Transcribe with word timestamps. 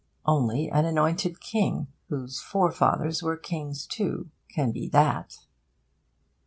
Only 0.25 0.67
an 0.67 0.85
anointed 0.85 1.39
king, 1.39 1.85
whose 2.09 2.41
forefathers 2.41 3.21
were 3.21 3.37
kings 3.37 3.85
too, 3.85 4.31
can 4.49 4.71
be 4.71 4.89
that. 4.89 5.37